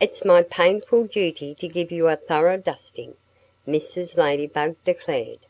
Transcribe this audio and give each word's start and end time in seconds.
"It's 0.00 0.24
my 0.24 0.42
painful 0.42 1.06
duty 1.06 1.54
to 1.56 1.68
give 1.68 1.92
you 1.92 2.08
a 2.08 2.16
thorough 2.16 2.56
dusting," 2.56 3.18
Mrs. 3.68 4.16
Ladybug 4.16 4.76
declared. 4.86 5.40